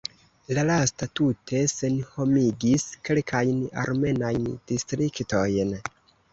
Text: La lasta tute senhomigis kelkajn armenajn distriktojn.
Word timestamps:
La 0.57 0.61
lasta 0.69 1.07
tute 1.19 1.61
senhomigis 1.73 2.87
kelkajn 3.11 3.63
armenajn 3.85 4.51
distriktojn. 4.75 5.79